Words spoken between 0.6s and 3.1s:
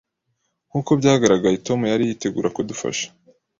Nkuko byagaragaye, Tom yari yiteguye kudufasha